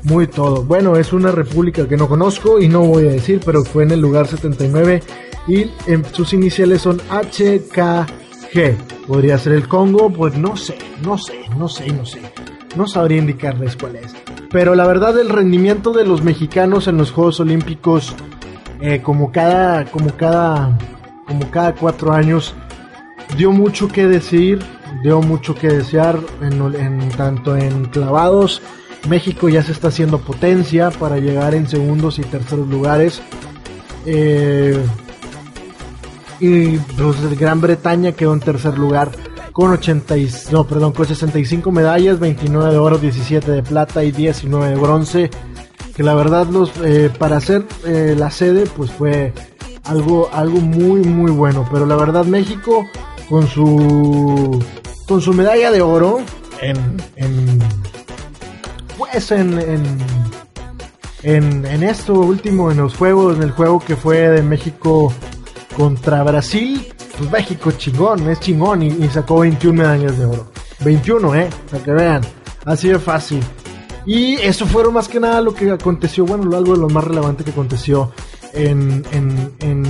[0.02, 0.62] muy todo.
[0.62, 3.90] Bueno, es una república que no conozco y no voy a decir, pero fue en
[3.90, 5.02] el lugar 79
[5.46, 7.00] y en sus iniciales son
[8.52, 9.06] HKG.
[9.06, 12.20] Podría ser el Congo, pues no sé, no sé, no sé, no sé.
[12.76, 14.14] No sabría indicarles cuál es.
[14.50, 18.14] Pero la verdad el rendimiento de los mexicanos en los Juegos Olímpicos,
[18.80, 20.78] eh, como cada, como cada,
[21.26, 22.54] como cada cuatro años,
[23.36, 24.60] dio mucho que decir,
[25.02, 28.62] dio mucho que desear en- tanto en clavados.
[29.08, 33.22] México ya se está haciendo potencia para llegar en segundos y terceros lugares.
[34.06, 34.78] Eh,
[36.40, 39.10] y pues, Gran Bretaña quedó en tercer lugar
[39.52, 44.12] con 80 y- no, perdón, con 65 medallas, 29 de oro, 17 de plata y
[44.12, 45.30] 19 de bronce.
[45.96, 49.32] Que la verdad los eh, para hacer eh, la sede pues fue
[49.82, 52.86] algo algo muy muy bueno, pero la verdad México
[53.28, 54.64] con su
[55.08, 56.20] con su medalla de oro
[56.60, 56.76] en,
[57.16, 57.58] en
[58.96, 59.82] pues en, en
[61.24, 65.12] en, en esto último, en los juegos, en el juego que fue de México
[65.78, 70.50] contra Brasil, pues México chingón, es chingón y, sacó 21 medallas de oro.
[70.80, 72.20] 21, eh, para que vean,
[72.64, 73.40] así de fácil.
[74.04, 77.44] Y eso fueron más que nada lo que aconteció, bueno, algo de lo más relevante
[77.44, 78.10] que aconteció
[78.54, 79.04] en,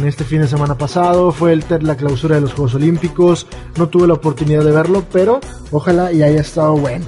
[0.05, 1.33] este fin de semana pasado.
[1.33, 3.47] Fue el, la clausura de los Juegos Olímpicos.
[3.79, 7.07] No tuve la oportunidad de verlo, pero ojalá y haya estado bueno.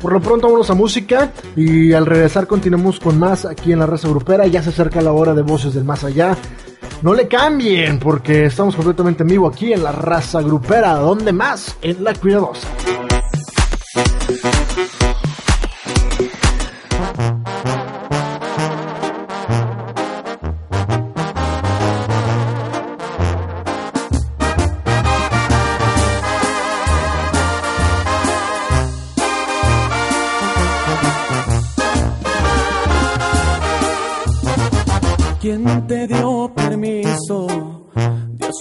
[0.00, 3.86] Por lo pronto vámonos a música y al regresar continuamos con más aquí en la
[3.86, 4.46] raza grupera.
[4.46, 6.34] Ya se acerca la hora de voces del más allá.
[7.02, 10.94] No le cambien porque estamos completamente en vivo aquí en la raza grupera.
[10.94, 11.76] ¿Dónde más?
[11.82, 12.68] En la cuidadosa.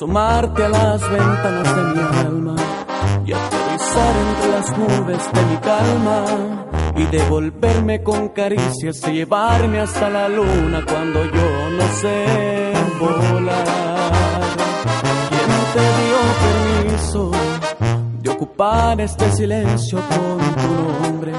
[0.02, 2.56] Asomarte a las ventanas de mi alma
[3.24, 6.26] y aterrizar entre las nubes de mi calma
[6.96, 14.42] y devolverme con caricias y llevarme hasta la luna cuando yo no sé volar?
[15.30, 17.32] ¿Quién te dio permiso
[18.24, 21.32] de ocupar este silencio con tu nombre?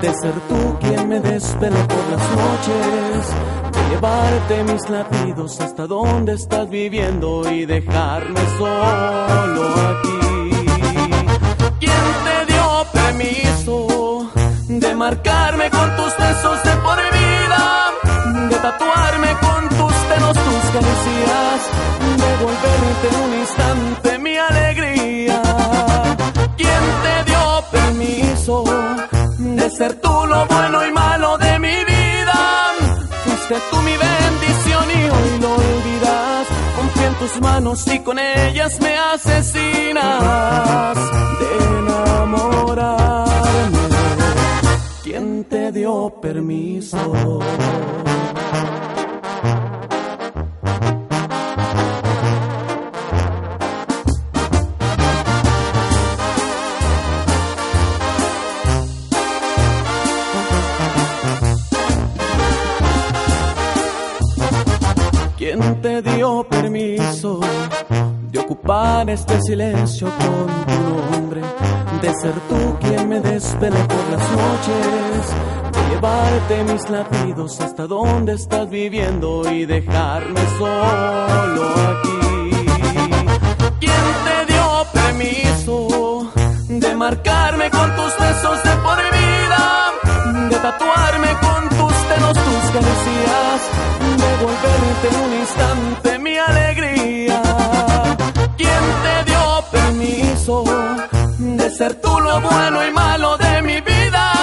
[0.00, 3.28] De ser tú quien me desvela por las noches,
[3.72, 10.50] de llevarte mis latidos hasta donde estás viviendo y dejarme solo aquí.
[11.80, 14.30] ¿Quién te dio permiso
[14.68, 17.92] de marcarme con tus besos de por vida?
[18.48, 21.60] De tatuarme con tus dedos tus caricias,
[22.16, 24.99] de volverte en un instante mi alegría.
[29.80, 32.38] Ser tú lo bueno y malo de mi vida?
[33.24, 36.46] Fuiste tú mi bendición y hoy lo olvidas.
[36.76, 40.96] Confío en tus manos y con ellas me asesinas
[41.40, 43.78] de enamorarme.
[45.02, 46.98] ¿Quién te dio permiso?
[68.80, 71.42] Este silencio con tu nombre?
[72.00, 75.22] De ser tú quien me desvela por las noches,
[75.72, 82.50] de llevarte mis latidos hasta donde estás viviendo y dejarme solo aquí.
[83.80, 86.32] ¿Quién te dio permiso
[86.68, 89.92] de marcarme con tus besos de por vida?
[90.48, 93.60] De tatuarme con tus dedos tus caricias,
[94.22, 97.39] de volverte en un instante mi alegría.
[101.80, 104.34] Ser tú lo bueno y malo de mi vida?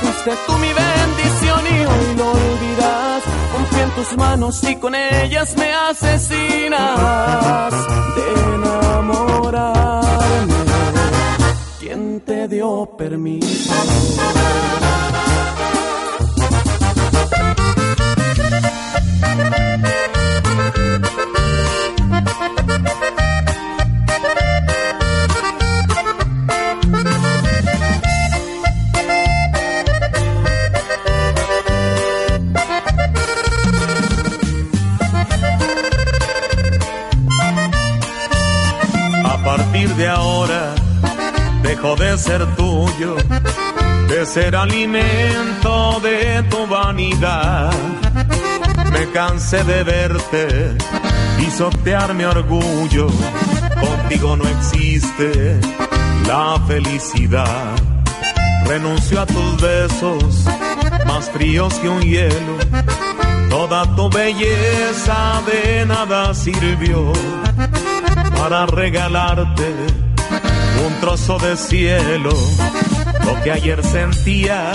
[0.00, 3.22] Fuiste tú mi bendición y hoy lo olvidas.
[3.52, 7.72] Confío en tus manos y con ellas me asesinas
[8.16, 10.54] de enamorarme.
[11.78, 13.74] ¿Quién te dio permiso?
[44.26, 47.72] Ser alimento de tu vanidad.
[48.92, 50.76] Me cansé de verte
[51.38, 53.06] pisotear mi orgullo.
[53.80, 55.60] Contigo no existe
[56.26, 57.74] la felicidad.
[58.66, 60.44] Renuncio a tus besos,
[61.06, 62.56] más fríos que un hielo.
[63.48, 67.12] Toda tu belleza de nada sirvió
[68.36, 69.72] para regalarte
[70.84, 72.34] un trozo de cielo.
[73.26, 74.72] Lo que ayer sentía,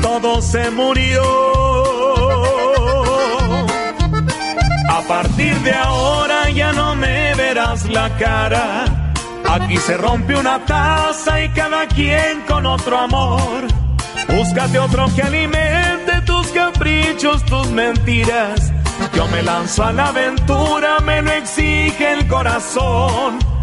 [0.00, 1.22] todo se murió.
[4.88, 9.12] A partir de ahora ya no me verás la cara.
[9.48, 13.66] Aquí se rompe una taza y cada quien con otro amor.
[14.28, 18.72] Búscate otro que alimente tus caprichos, tus mentiras.
[19.14, 23.55] Yo me lanzo a la aventura, me lo exige el corazón.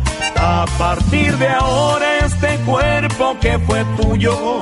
[0.45, 4.61] A partir de ahora este cuerpo que fue tuyo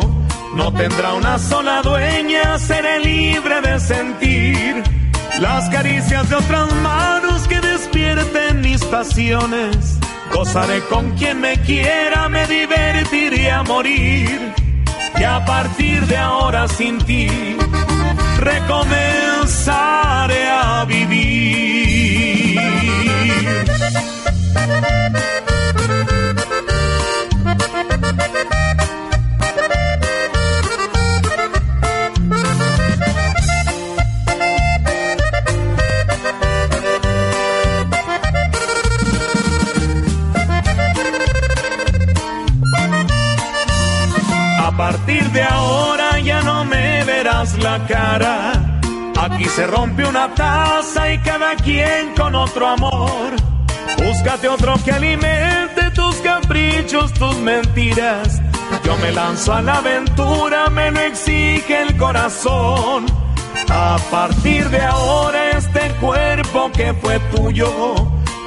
[0.53, 4.84] no tendrá una sola dueña, seré libre de sentir
[5.39, 9.97] las caricias de otras manos que despierten mis pasiones.
[10.32, 14.53] Gozaré con quien me quiera, me divertiré a morir.
[15.19, 17.27] Y a partir de ahora sin ti,
[18.38, 21.41] recomenzaré a vivir.
[45.12, 48.53] Partir de ahora ya no me verás la cara.
[49.20, 53.32] Aquí se rompe una taza y cada quien con otro amor.
[53.97, 58.41] Búscate otro que alimente tus caprichos, tus mentiras.
[58.86, 63.05] Yo me lanzo a la aventura, me lo exige el corazón.
[63.70, 67.95] A partir de ahora este cuerpo que fue tuyo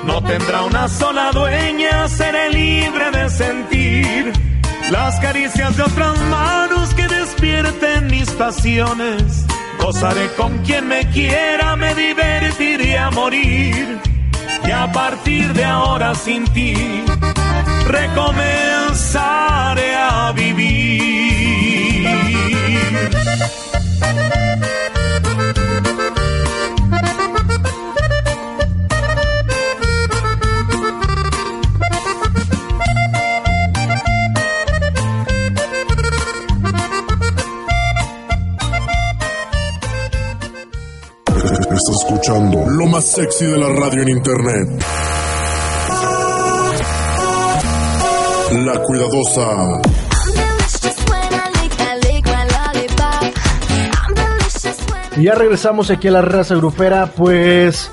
[0.04, 4.53] no tendrá una sola dueña, seré libre de sentir
[4.90, 9.44] las caricias de otras manos que despierten mis pasiones.
[9.78, 13.98] Gozaré con quien me quiera, me divertiré a morir.
[14.66, 16.74] Y a partir de ahora sin ti,
[17.86, 21.23] recomenzaré a vivir.
[42.32, 44.68] Lo más sexy de la radio en internet.
[48.52, 49.80] La cuidadosa.
[55.18, 57.90] Ya regresamos aquí a la raza grupera, pues.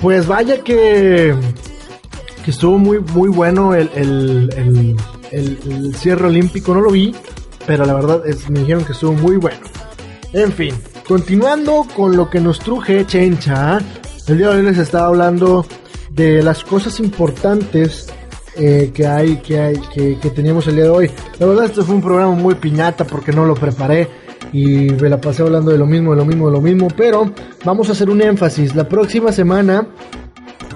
[0.00, 1.34] Pues vaya que.
[2.44, 4.96] Que estuvo muy, muy bueno el, el-
[5.30, 6.74] el cierre olímpico.
[6.74, 7.14] No lo vi,
[7.66, 9.60] pero la verdad es, me dijeron que estuvo muy bueno.
[10.32, 10.74] En fin,
[11.10, 13.80] continuando con lo que nos truje Chencha.
[14.28, 15.66] El día de hoy les estaba hablando
[16.08, 18.06] de las cosas importantes
[18.56, 21.10] eh, que hay, que hay, que, que teníamos el día de hoy.
[21.40, 24.08] La verdad, este fue un programa muy piñata porque no lo preparé
[24.52, 26.86] y me la pasé hablando de lo mismo, de lo mismo, de lo mismo.
[26.96, 27.32] Pero
[27.64, 28.76] vamos a hacer un énfasis.
[28.76, 29.88] La próxima semana,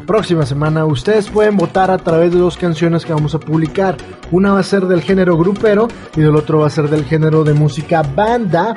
[0.04, 3.96] próxima semana, ustedes pueden votar a través de dos canciones que vamos a publicar.
[4.32, 7.44] Una va a ser del género grupero y del otro va a ser del género
[7.44, 8.74] de música banda.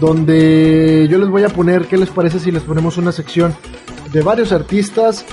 [0.00, 3.54] Donde yo les voy a poner, ¿qué les parece si les ponemos una sección
[4.12, 5.24] de varios artistas?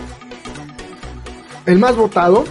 [1.65, 2.45] El más votado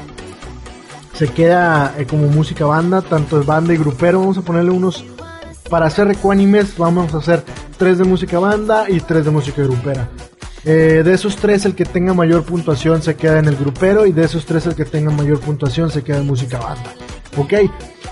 [1.14, 4.20] se queda eh, como música banda, tanto es banda y grupero.
[4.20, 5.04] Vamos a ponerle unos
[5.68, 6.76] para hacer ecuánimes.
[6.78, 7.44] Vamos a hacer
[7.76, 10.08] tres de música banda y tres de música grupera.
[10.64, 14.06] Eh, de esos tres, el que tenga mayor puntuación se queda en el grupero.
[14.06, 16.92] Y de esos tres, el que tenga mayor puntuación se queda en música banda.
[17.36, 17.54] Ok,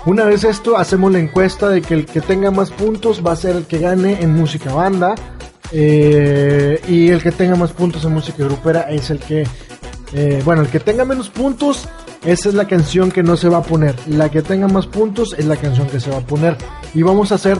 [0.05, 3.35] una vez esto, hacemos la encuesta de que el que tenga más puntos va a
[3.35, 5.15] ser el que gane en música banda.
[5.71, 9.45] eh, y el que tenga más puntos en música grupera es el que
[10.13, 11.87] eh, bueno, el que tenga menos puntos,
[12.23, 13.95] esa es la canción que no se va a poner.
[14.07, 16.57] La que tenga más puntos es la canción que se va a poner.
[16.93, 17.57] Y vamos a hacer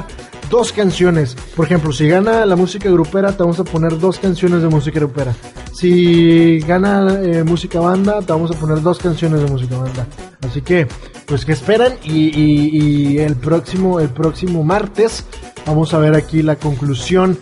[0.50, 1.36] dos canciones.
[1.56, 5.00] Por ejemplo, si gana la música grupera, te vamos a poner dos canciones de música
[5.00, 5.36] grupera.
[5.74, 10.08] Si gana eh, música banda, te vamos a poner dos canciones de música banda.
[10.48, 10.88] Así que,
[11.26, 12.70] pues que esperan y, y-
[13.14, 15.24] y el próximo, el próximo martes
[15.66, 17.38] vamos a ver aquí la conclusión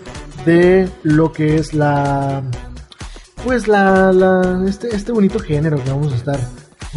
[0.46, 2.42] de lo que es la
[3.46, 6.40] pues la, la- este, este bonito género que vamos a estar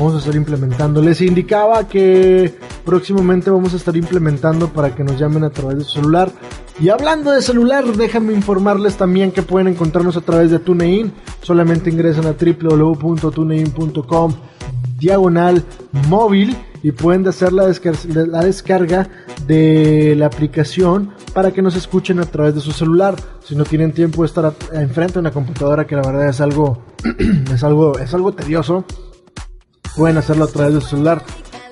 [0.00, 1.00] vamos a estar implementando.
[1.02, 5.84] Les indicaba que próximamente vamos a estar implementando para que nos llamen a través de
[5.84, 6.30] su celular.
[6.80, 11.12] Y hablando de celular, déjame informarles también que pueden encontrarnos a través de TuneIn.
[11.42, 14.32] Solamente ingresan a www.tunein.com
[14.98, 15.62] diagonal
[16.08, 19.08] móvil y pueden hacer la, descar- la descarga
[19.46, 23.14] de la aplicación para que nos escuchen a través de su celular.
[23.44, 26.82] Si no tienen tiempo de estar enfrente de una computadora, que la verdad es algo,
[27.52, 28.84] es algo, es algo tedioso,
[29.96, 31.22] pueden hacerlo a través de su celular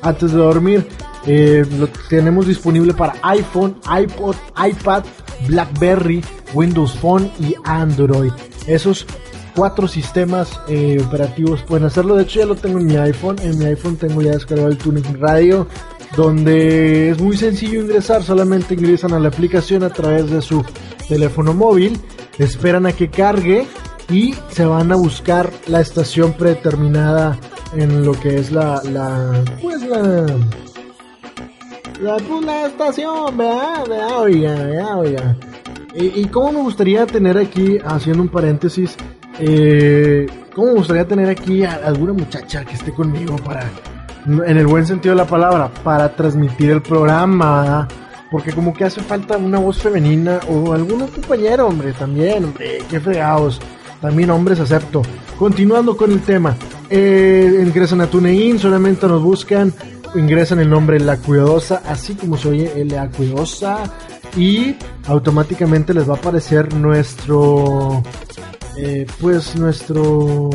[0.02, 0.88] antes de dormir.
[1.26, 5.04] Eh, lo tenemos disponible para iPhone, iPod, iPad,
[5.46, 8.32] BlackBerry, Windows Phone y Android.
[8.66, 9.06] Esos
[9.54, 12.14] cuatro sistemas eh, operativos pueden hacerlo.
[12.14, 13.36] De hecho, ya lo tengo en mi iPhone.
[13.42, 15.66] En mi iPhone tengo ya descargado el Tuning Radio,
[16.16, 18.22] donde es muy sencillo ingresar.
[18.22, 20.64] Solamente ingresan a la aplicación a través de su
[21.08, 22.00] teléfono móvil,
[22.38, 23.66] esperan a que cargue
[24.10, 27.38] y se van a buscar la estación predeterminada
[27.74, 30.26] en lo que es la, la pues la
[32.00, 33.88] la, pues, la estación, ¿verdad?
[33.88, 34.20] ¿verdad?
[34.20, 34.98] Oiga, ¿verdad?
[34.98, 35.36] Oiga.
[35.94, 38.96] Y, y cómo me gustaría tener aquí, haciendo un paréntesis,
[39.40, 43.68] eh, cómo me gustaría tener aquí alguna muchacha que esté conmigo para,
[44.26, 47.88] en el buen sentido de la palabra, para transmitir el programa.
[48.30, 53.00] Porque como que hace falta una voz femenina o algún compañero, hombre, también, hombre, qué
[53.00, 53.58] fregados.
[54.01, 55.03] También hombres acepto.
[55.38, 56.57] Continuando con el tema.
[56.90, 59.72] Eh, ingresan a TuneIn, solamente nos buscan,
[60.14, 63.82] ingresan el nombre La Cuidadosa, así como se oye La Cuidadosa,
[64.36, 64.76] y
[65.07, 68.03] automáticamente les va a aparecer nuestro,
[68.76, 70.51] eh, pues nuestro,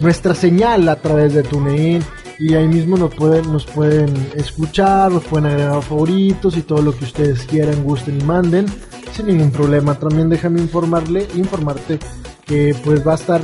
[0.00, 2.02] nuestra señal a través de TuneIn.
[2.36, 6.96] Y ahí mismo nos pueden, nos pueden escuchar, nos pueden agregar favoritos y todo lo
[6.96, 8.66] que ustedes quieran, gusten y manden
[9.14, 9.94] sin ningún problema.
[9.98, 11.98] También déjame informarle, informarte
[12.44, 13.40] que pues va a estar,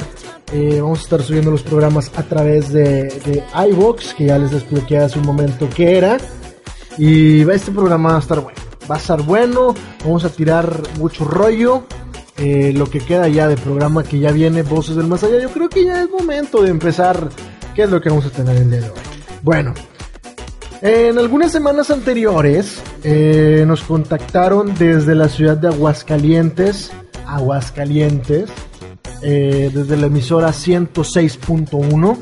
[0.52, 3.44] eh, vamos a estar subiendo los programas a través de, de
[4.16, 6.18] que ya les expliqué hace un momento que era.
[6.98, 8.58] Y este programa va a estar bueno.
[8.90, 11.84] Va a estar bueno, vamos a tirar mucho rollo.
[12.40, 15.50] eh, lo que queda ya de programa que ya viene, Voces del Más Allá, yo
[15.50, 17.28] creo que ya es momento de empezar.
[17.74, 18.98] ¿Qué es lo que vamos a tener el día de hoy?
[19.42, 19.74] Bueno,
[20.82, 26.90] en algunas semanas anteriores eh, nos contactaron desde la ciudad de Aguascalientes,
[27.26, 28.50] Aguascalientes,
[29.22, 32.16] eh, desde la emisora 106.1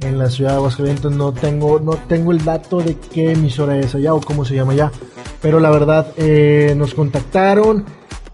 [0.00, 1.10] en la ciudad de Aguascalientes.
[1.10, 4.72] No tengo, no tengo el dato de qué emisora es allá o cómo se llama
[4.72, 4.92] allá,
[5.40, 7.86] pero la verdad eh, nos contactaron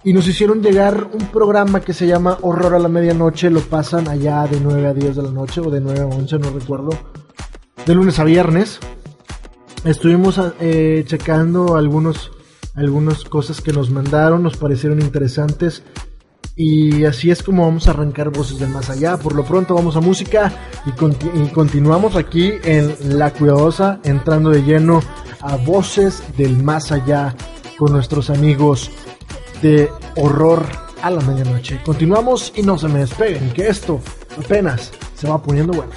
[0.02, 3.48] y nos hicieron llegar un programa que se llama Horror a la Medianoche.
[3.48, 6.38] Lo pasan allá de 9 a 10 de la noche o de 9 a 11,
[6.40, 6.90] no recuerdo.
[7.86, 8.80] De lunes a viernes
[9.84, 12.30] estuvimos eh, checando algunos
[12.74, 15.82] algunas cosas que nos mandaron, nos parecieron interesantes
[16.56, 19.16] y así es como vamos a arrancar Voces del Más Allá.
[19.16, 20.52] Por lo pronto vamos a música
[20.86, 25.00] y, y continuamos aquí en La Cuidadosa, entrando de lleno
[25.40, 27.34] a Voces del Más Allá
[27.78, 28.90] con nuestros amigos
[29.62, 30.64] de Horror
[31.02, 31.80] a la Medianoche.
[31.84, 34.00] Continuamos y no se me despeguen, que esto
[34.38, 35.92] apenas se va poniendo bueno.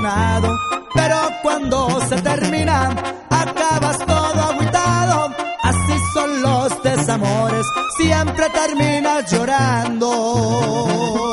[0.00, 2.90] Pero cuando se termina,
[3.30, 5.34] acabas todo agüitado.
[5.64, 11.27] Así son los desamores, siempre terminas llorando.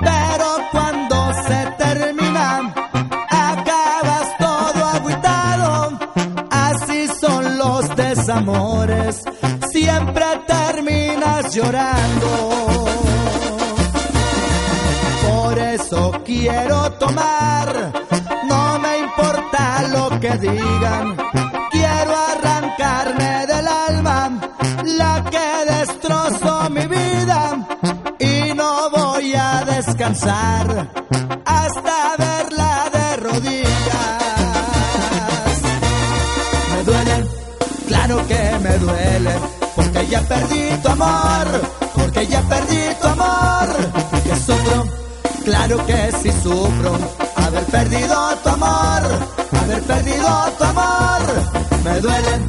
[0.00, 2.72] Pero cuando se termina,
[3.28, 5.98] acabas todo agüitado.
[6.50, 9.22] Así son los desamores,
[9.70, 12.86] siempre terminas llorando.
[15.28, 17.92] Por eso quiero tomar,
[18.48, 21.16] no me importa lo que digan.
[30.02, 30.64] Hasta
[32.16, 33.66] verla de rodillas.
[36.72, 37.26] Me duele,
[37.86, 39.32] claro que me duele,
[39.76, 41.46] porque ya perdí tu amor,
[41.94, 43.68] porque ya perdí tu amor,
[44.24, 44.86] que sufro,
[45.44, 46.98] claro que sí sufro,
[47.36, 49.02] haber perdido tu amor,
[49.60, 51.20] haber perdido tu amor,
[51.84, 52.40] me duele,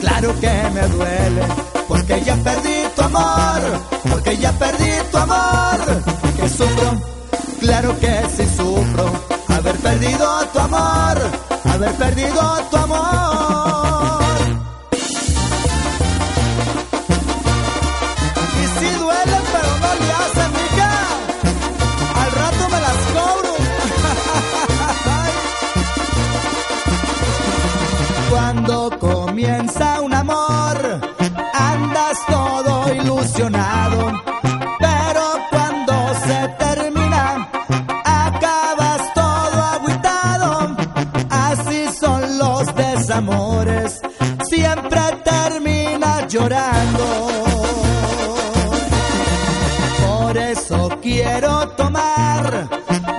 [0.00, 1.42] claro que me duele,
[1.88, 3.60] porque ya perdí tu amor,
[4.08, 5.93] porque ya perdí tu amor,
[6.48, 7.00] sufro,
[7.60, 9.10] claro que sí sufro,
[9.48, 11.18] haber perdido tu amor,
[11.64, 13.23] haber perdido tu amor.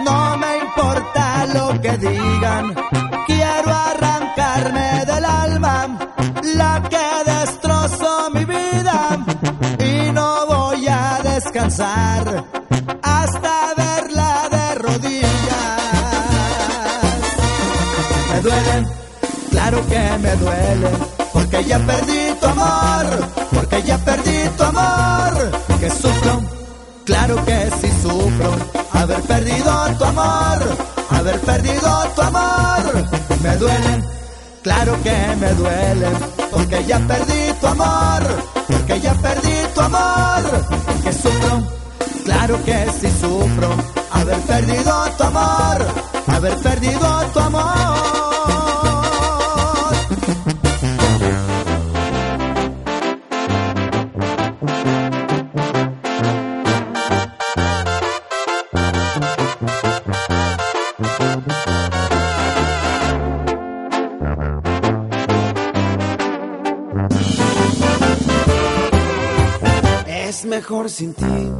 [0.03, 2.75] No me importa lo que digan.
[3.25, 5.97] Quiero arrancarme del alma
[6.55, 9.17] la que destrozó mi vida
[9.79, 12.45] y no voy a descansar
[13.01, 15.35] hasta verla de rodillas.
[18.31, 18.87] Me duelen,
[19.51, 20.97] claro que me duelen,
[21.33, 23.05] porque ya perdí tu amor,
[23.53, 24.74] porque ya perdí tu amor,
[29.25, 30.59] perdido tu amor,
[31.09, 33.09] haber perdido tu amor,
[33.41, 34.05] me duelen,
[34.63, 36.13] claro que me duelen,
[36.51, 38.23] porque ya perdí tu amor,
[38.67, 40.43] porque ya perdí tu amor,
[41.03, 41.63] que sufro,
[42.23, 43.69] claro que sí sufro,
[44.11, 45.85] haber perdido tu amor,
[46.27, 47.14] haber perdido
[70.95, 71.51] sin ti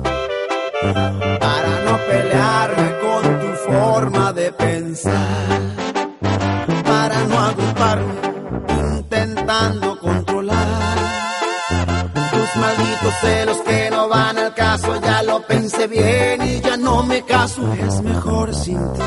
[1.42, 5.60] para no pelearme con tu forma de pensar,
[6.86, 8.14] para no agruparme
[8.98, 10.98] intentando controlar
[12.32, 15.02] tus malditos celos que no van al caso.
[15.02, 17.62] Ya lo pensé bien y ya no me caso.
[17.74, 19.02] Es mejor sin ti.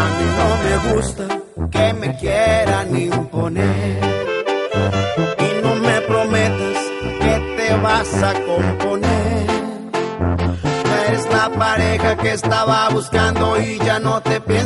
[0.00, 1.27] A mí no me gusta
[12.38, 14.57] estaba buscando y ya no te pienso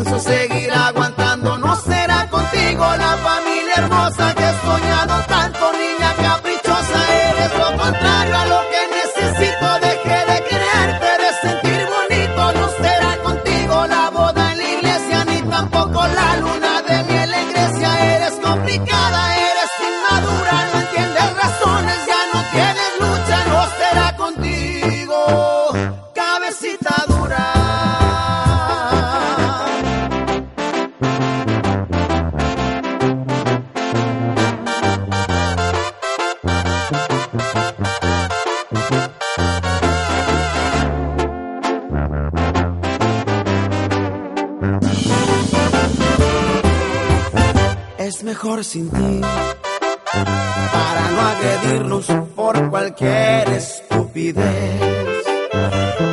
[53.33, 55.25] cualquier estupidez,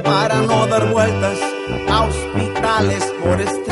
[0.04, 1.38] para no dar vueltas
[1.90, 3.70] a hospitales por estrés.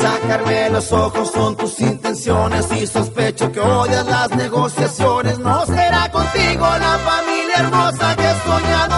[0.00, 5.38] Sacarme los ojos son tus intenciones y sospecho que odias las negociaciones.
[5.38, 8.97] No será contigo la familia hermosa que he soñado